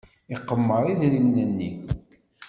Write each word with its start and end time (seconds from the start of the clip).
Iqemmer 0.33 0.83
idrimen-nni. 0.91 1.69